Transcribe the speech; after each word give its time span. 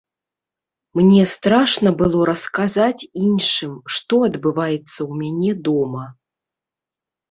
Мне 0.99 1.23
страшна 1.33 1.89
было 1.99 2.25
расказаць 2.31 3.05
іншым, 3.27 3.79
што 3.99 4.25
адбываецца 4.33 4.93
ў 5.09 5.13
мяне 5.25 5.51
дома. 5.73 6.03